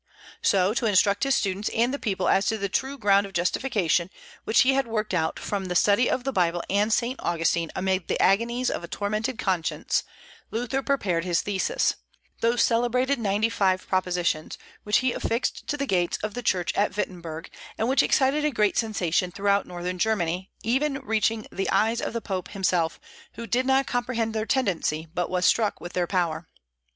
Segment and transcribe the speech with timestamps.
[0.41, 4.09] So, to instruct his students and the people as to the true ground of justification,
[4.45, 8.07] which he had worked out from the study of the Bible and Saint Augustine amid
[8.07, 10.01] the agonies of a tormented conscience,
[10.49, 11.97] Luther prepared his theses,
[12.39, 16.97] those celebrated ninety five propositions, which he affixed to the gates of the church of
[16.97, 22.13] Wittenberg, and which excited a great sensation throughout Northern Germany, reaching even the eyes of
[22.13, 22.99] the Pope himself,
[23.33, 26.47] who did not comprehend their tendency, but was struck with their power.